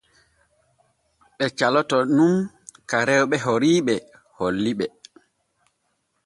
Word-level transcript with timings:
Ɓe 1.37 1.45
caloto 1.57 1.97
nun 2.15 2.33
ka 2.89 2.97
rewɓe 3.07 3.37
oriiɓe 3.53 3.95
holli 4.37 4.71
ɓe. 4.79 4.85